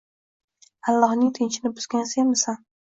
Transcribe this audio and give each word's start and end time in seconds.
Allohning 0.93 1.31
tinchini 1.39 1.75
buzgan 1.79 2.13
senmisan 2.17 2.63